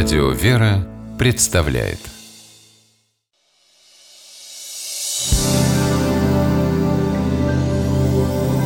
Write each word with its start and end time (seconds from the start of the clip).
Радио 0.00 0.30
«Вера» 0.30 0.86
представляет 1.18 1.98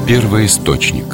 Первый 0.06 0.44
источник 0.44 1.06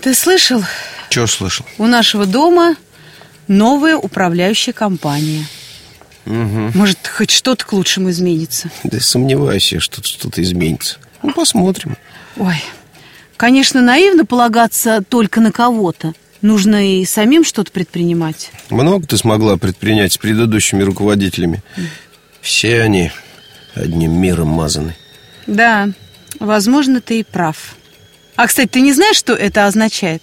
Ты 0.00 0.12
слышал? 0.12 0.64
Чего 1.08 1.28
слышал? 1.28 1.64
У 1.78 1.86
нашего 1.86 2.26
дома 2.26 2.74
новая 3.46 3.96
управляющая 3.96 4.72
компания. 4.72 5.46
Угу. 6.26 6.72
Может, 6.74 7.06
хоть 7.06 7.30
что-то 7.30 7.64
к 7.64 7.72
лучшему 7.72 8.10
изменится. 8.10 8.70
Да 8.82 8.98
сомневаюсь 8.98 9.72
я, 9.72 9.78
что 9.78 10.02
что-то 10.02 10.42
изменится. 10.42 10.98
Ну, 11.22 11.32
посмотрим. 11.32 11.96
Ой, 12.36 12.60
конечно, 13.36 13.80
наивно 13.80 14.26
полагаться 14.26 15.00
только 15.08 15.40
на 15.40 15.52
кого-то. 15.52 16.12
Нужно 16.42 17.00
и 17.00 17.04
самим 17.04 17.44
что-то 17.44 17.70
предпринимать. 17.70 18.50
Много 18.68 19.06
ты 19.06 19.16
смогла 19.16 19.56
предпринять 19.56 20.12
с 20.12 20.18
предыдущими 20.18 20.82
руководителями? 20.82 21.62
Все 22.40 22.82
они 22.82 23.12
одним 23.74 24.20
миром 24.20 24.48
мазаны. 24.48 24.96
Да, 25.46 25.90
возможно, 26.40 27.00
ты 27.00 27.20
и 27.20 27.24
прав. 27.24 27.76
А, 28.34 28.46
кстати, 28.46 28.68
ты 28.68 28.80
не 28.80 28.92
знаешь, 28.92 29.16
что 29.16 29.34
это 29.34 29.66
означает? 29.66 30.22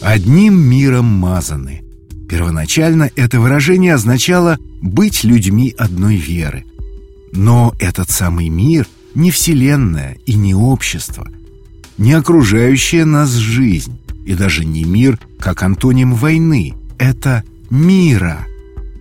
Одним 0.00 0.60
миром 0.60 1.06
мазаны. 1.06 1.82
Первоначально 2.28 3.10
это 3.16 3.40
выражение 3.40 3.94
означало 3.94 4.58
быть 4.80 5.24
людьми 5.24 5.74
одной 5.76 6.16
веры. 6.16 6.64
Но 7.32 7.74
этот 7.80 8.10
самый 8.10 8.48
мир 8.48 8.86
не 9.14 9.30
вселенная 9.30 10.18
и 10.24 10.34
не 10.34 10.54
общество, 10.54 11.28
не 11.98 12.12
окружающая 12.12 13.04
нас 13.04 13.30
жизнь 13.30 13.98
и 14.24 14.34
даже 14.34 14.64
не 14.64 14.84
мир, 14.84 15.18
как 15.38 15.62
антоним 15.62 16.14
войны. 16.14 16.74
Это 16.98 17.42
мира. 17.70 18.46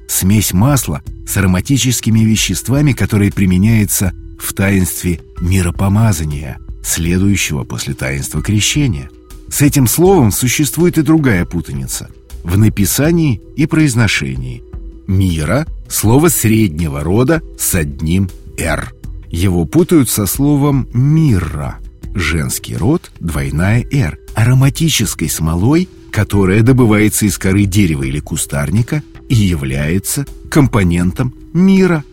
Смесь 0.08 0.52
масла 0.52 1.02
с 1.28 1.38
ароматическими 1.38 2.22
веществами, 2.22 2.94
которые 2.94 3.32
применяется 3.32 4.14
в 4.40 4.54
таинстве 4.54 5.20
миропомазания, 5.40 6.58
следующего 6.84 7.64
после 7.64 7.94
таинства 7.94 8.42
крещения. 8.42 9.10
С 9.50 9.62
этим 9.62 9.88
словом 9.88 10.32
существует 10.32 10.98
и 10.98 11.04
другая 11.04 11.46
путаница 11.46 12.10
в 12.44 12.58
написании 12.58 13.42
и 13.56 13.66
произношении. 13.66 14.64
Мира– 15.08 15.68
слово 15.90 16.30
среднего 16.30 17.02
рода 17.02 17.42
с 17.58 17.76
одним 17.76 18.30
«р». 18.58 18.94
Его 19.30 19.66
путают 19.66 20.10
со 20.10 20.26
словом 20.26 20.88
«мирра»– 20.94 21.80
женский 22.16 22.76
род, 22.76 23.12
двойная 23.20 23.86
«р», 23.92 24.18
ароматической 24.36 25.30
смолой, 25.30 25.88
которая 26.12 26.62
добывается 26.62 27.26
из 27.26 27.38
коры 27.38 27.66
дерева 27.66 28.04
или 28.04 28.20
кустарника 28.20 29.04
и 29.30 29.36
является 29.36 30.26
компонентом 30.50 31.34
мира. 31.54 32.04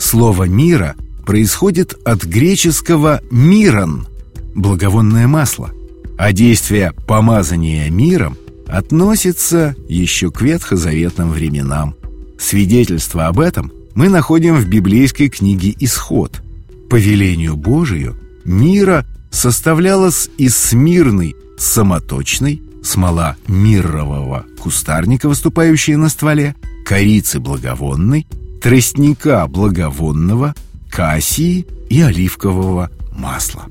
Слово 0.00 0.44
«мира» 0.44 0.96
происходит 1.26 1.94
от 2.04 2.24
греческого 2.24 3.20
«мирон»– 3.30 4.06
благовонное 4.54 5.26
масло– 5.26 5.70
а 6.22 6.32
действие 6.32 6.92
помазания 7.08 7.90
миром 7.90 8.36
относится 8.68 9.74
еще 9.88 10.30
к 10.30 10.40
ветхозаветным 10.40 11.30
временам. 11.30 11.96
Свидетельство 12.38 13.26
об 13.26 13.40
этом 13.40 13.72
мы 13.96 14.08
находим 14.08 14.54
в 14.54 14.68
библейской 14.68 15.28
книге 15.28 15.74
«Исход». 15.80 16.40
По 16.88 16.94
велению 16.94 17.56
Божию 17.56 18.16
мира 18.44 19.04
составлялась 19.32 20.30
из 20.36 20.56
смирной, 20.56 21.34
самоточной, 21.58 22.62
смола 22.84 23.36
миррового 23.48 24.44
кустарника, 24.60 25.28
выступающая 25.28 25.96
на 25.96 26.08
стволе, 26.08 26.54
корицы 26.84 27.40
благовонной, 27.40 28.26
тростника 28.60 29.46
благовонного, 29.48 30.54
кассии 30.90 31.66
и 31.88 32.00
оливкового 32.00 32.90
масла. 33.16 33.64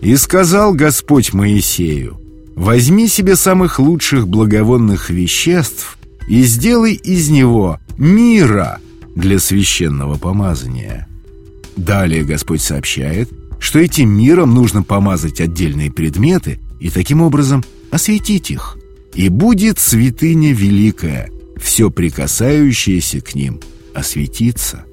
И 0.00 0.16
сказал 0.16 0.72
Господь 0.72 1.32
Моисею, 1.32 2.20
«Возьми 2.54 3.08
себе 3.08 3.36
самых 3.36 3.78
лучших 3.78 4.28
благовонных 4.28 5.10
веществ 5.10 5.98
и 6.28 6.42
сделай 6.44 6.94
из 6.94 7.28
него 7.28 7.80
мира 7.98 8.78
для 9.14 9.38
священного 9.38 10.16
помазания». 10.16 11.08
Далее 11.76 12.24
Господь 12.24 12.62
сообщает, 12.62 13.28
что 13.58 13.78
этим 13.78 14.10
миром 14.10 14.54
нужно 14.54 14.82
помазать 14.82 15.40
отдельные 15.40 15.90
предметы 15.90 16.60
и 16.80 16.90
таким 16.90 17.22
образом 17.22 17.64
осветить 17.90 18.50
их. 18.50 18.78
И 19.14 19.28
будет 19.28 19.78
святыня 19.78 20.52
великая, 20.52 21.30
все 21.58 21.90
прикасающееся 21.90 23.20
к 23.20 23.34
ним 23.34 23.60
осветиться. 23.94 24.84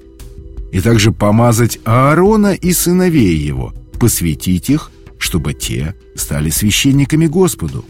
И 0.72 0.80
также 0.80 1.12
помазать 1.12 1.78
Аарона 1.84 2.54
и 2.54 2.72
сыновей 2.72 3.36
его, 3.36 3.74
посвятить 3.98 4.70
их 4.70 4.90
чтобы 5.24 5.54
те 5.54 5.94
стали 6.14 6.50
священниками 6.50 7.26
Господу. 7.26 7.86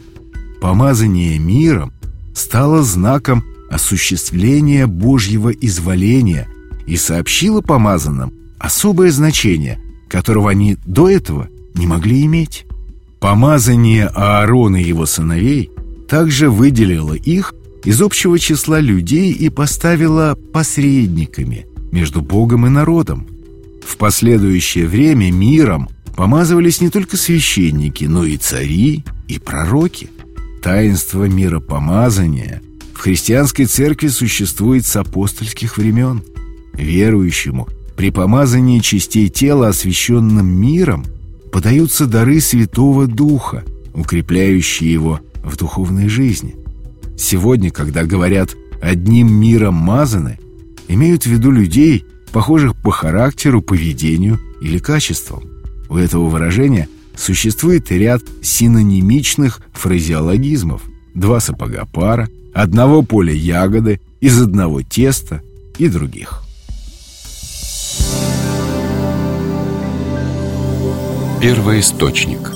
Помазание 0.61 1.37
миром 1.37 1.93
стало 2.33 2.85
знаком 2.85 3.45
осуществления 3.69 4.87
Божьего 4.87 5.51
изволения 5.51 6.49
и 6.87 6.97
сообщило 6.97 7.61
помазанным 7.61 8.33
особое 8.61 9.11
значение, 9.11 9.81
которого 10.15 10.49
они 10.49 10.77
до 10.87 11.11
этого 11.11 11.49
не 11.75 11.89
могли 11.89 12.25
иметь. 12.25 12.67
Помазание 13.19 14.07
Аарона 14.07 14.77
и 14.77 14.87
его 14.87 15.07
сыновей 15.07 15.73
также 16.09 16.51
выделило 16.51 17.15
их 17.15 17.53
из 17.83 18.01
общего 18.01 18.39
числа 18.39 18.79
людей 18.79 19.33
и 19.33 19.49
поставило 19.49 20.39
посредниками 20.53 21.67
между 21.91 22.23
Богом 22.23 22.65
и 22.65 22.71
народом. 22.71 23.27
В 23.85 23.97
последующее 23.97 24.87
время 24.87 25.33
миром 25.33 25.89
помазывались 26.15 26.81
не 26.81 26.91
только 26.91 27.17
священники, 27.17 28.05
но 28.05 28.25
и 28.25 28.37
цари, 28.37 29.03
и 29.27 29.41
пророки. 29.41 30.11
Таинство 30.63 31.25
миропомазания 31.25 32.63
в 32.95 33.01
христианской 33.01 33.67
церкви 33.67 34.07
существует 34.07 34.87
с 34.87 34.95
апостольских 34.95 35.77
времен. 35.77 36.23
Верующему 36.73 37.67
при 37.97 38.11
помазании 38.11 38.81
частей 38.81 39.29
тела, 39.29 39.69
освященным 39.69 40.47
миром, 40.47 41.05
подаются 41.53 42.07
дары 42.07 42.41
Святого 42.41 43.07
Духа, 43.07 43.65
укрепляющие 43.95 44.93
его 44.93 45.21
в 45.43 45.57
духовной 45.57 46.09
жизни. 46.09 46.57
Сегодня, 47.17 47.71
когда 47.71 48.05
говорят 48.05 48.51
«одним 48.83 49.33
миром 49.33 49.75
мазаны», 49.75 50.39
имеют 50.89 51.25
в 51.25 51.27
виду 51.27 51.51
людей, 51.51 52.05
похожих 52.33 52.75
по 52.77 52.91
характеру, 52.91 53.63
поведению 53.63 54.41
или 54.61 54.79
качествам. 54.79 55.45
У 55.89 55.97
этого 55.97 56.29
выражения 56.29 56.89
существует 57.17 57.93
ряд 57.93 58.23
синонимичных 58.43 59.61
фразеологизмов. 59.73 60.83
Два 61.15 61.39
сапога 61.39 61.87
пара, 61.87 62.29
одного 62.53 63.03
поля 63.03 63.33
ягоды, 63.33 64.01
из 64.21 64.41
одного 64.41 64.83
теста 64.83 65.43
и 65.79 65.89
других. 65.89 66.44
Первый 71.45 71.81
источник 71.81 72.54